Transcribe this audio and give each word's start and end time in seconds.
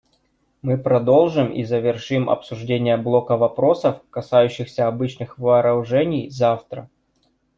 Мы 0.63 0.79
продолжим 0.79 1.51
и 1.51 1.63
завершим 1.63 2.27
обсуждение 2.31 2.97
блока 2.97 3.37
вопросов, 3.37 4.01
касающихся 4.09 4.87
обычных 4.87 5.37
вооружений, 5.37 6.27
завтра. 6.31 6.89